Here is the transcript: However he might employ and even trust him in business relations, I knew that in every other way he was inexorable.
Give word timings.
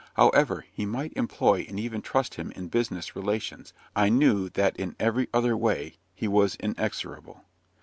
However 0.15 0.65
he 0.73 0.83
might 0.87 1.13
employ 1.15 1.63
and 1.69 1.79
even 1.79 2.01
trust 2.01 2.33
him 2.33 2.51
in 2.53 2.69
business 2.69 3.15
relations, 3.15 3.71
I 3.95 4.09
knew 4.09 4.49
that 4.49 4.75
in 4.75 4.95
every 4.99 5.27
other 5.31 5.55
way 5.55 5.99
he 6.15 6.27
was 6.27 6.55
inexorable. 6.55 7.43